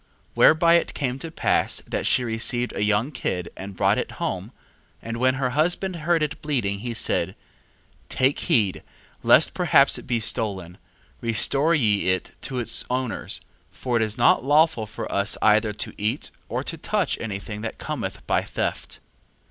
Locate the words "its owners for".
12.57-13.95